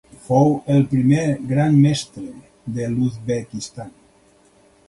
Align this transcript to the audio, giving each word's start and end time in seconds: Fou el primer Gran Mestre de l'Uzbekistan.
Fou 0.27 0.53
el 0.75 0.85
primer 0.93 1.25
Gran 1.51 1.77
Mestre 1.83 2.25
de 2.79 2.91
l'Uzbekistan. 2.95 3.97